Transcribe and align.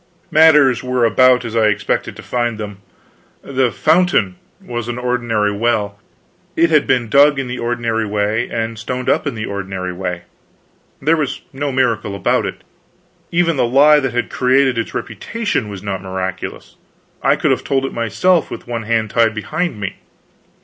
Matters 0.31 0.81
were 0.83 1.05
about 1.05 1.45
as 1.45 1.55
I 1.55 1.67
expected 1.67 2.15
to 2.15 2.23
find 2.23 2.57
them. 2.57 2.79
The 3.43 3.71
"fountain" 3.71 4.37
was 4.59 4.87
an 4.87 4.97
ordinary 4.97 5.51
well, 5.55 5.99
it 6.55 6.71
had 6.71 6.87
been 6.87 7.07
dug 7.07 7.37
in 7.37 7.45
the 7.47 7.59
ordinary 7.59 8.07
way, 8.07 8.49
and 8.49 8.79
stoned 8.79 9.09
up 9.09 9.27
in 9.27 9.35
the 9.35 9.45
ordinary 9.45 9.93
way. 9.93 10.23
There 10.99 11.15
was 11.17 11.41
no 11.53 11.71
miracle 11.71 12.15
about 12.15 12.47
it. 12.47 12.63
Even 13.31 13.57
the 13.57 13.63
lie 13.67 13.99
that 13.99 14.11
had 14.15 14.31
created 14.31 14.79
its 14.79 14.95
reputation 14.95 15.69
was 15.69 15.83
not 15.83 16.01
miraculous; 16.01 16.77
I 17.21 17.35
could 17.35 17.51
have 17.51 17.63
told 17.63 17.85
it 17.85 17.93
myself, 17.93 18.49
with 18.49 18.65
one 18.67 18.81
hand 18.89 19.11
tied 19.11 19.35
behind 19.35 19.79
me. 19.79 19.97